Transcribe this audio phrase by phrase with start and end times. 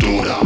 [0.00, 0.45] Duda.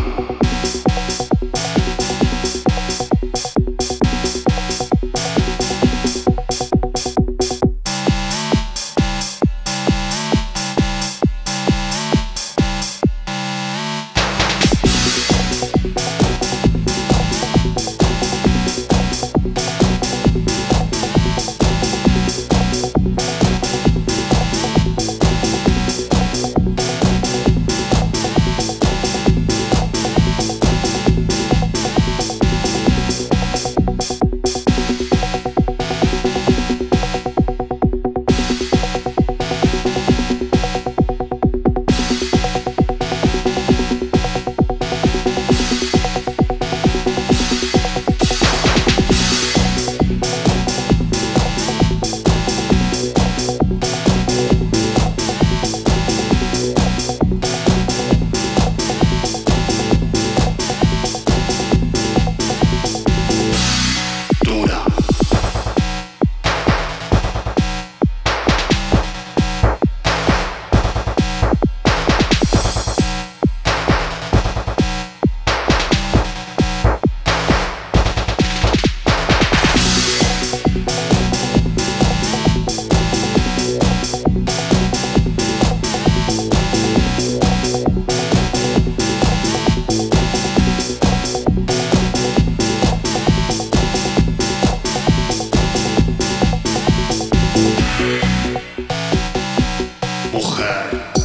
[100.33, 101.20] Porra!